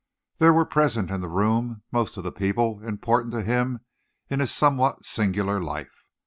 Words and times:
There 0.39 0.51
were 0.51 0.65
present 0.65 1.11
in 1.11 1.21
the 1.21 1.29
room 1.29 1.83
most 1.91 2.17
of 2.17 2.23
the 2.23 2.31
people 2.31 2.81
important 2.83 3.31
to 3.35 3.43
him 3.43 3.81
in 4.31 4.39
his 4.39 4.51
somewhat 4.51 5.05
singular 5.05 5.61
life. 5.61 6.05